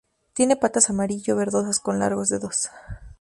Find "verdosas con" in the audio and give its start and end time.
1.35-1.99